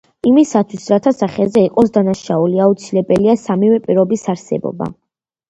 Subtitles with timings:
[0.27, 4.91] იმისათვის, რათა სახეზე იყოს დანაშაულია, აუცილებელია სამივე პირობის არსებობა.